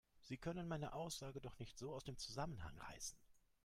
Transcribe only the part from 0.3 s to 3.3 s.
können meine Aussage doch nicht so aus dem Zusammenhang reißen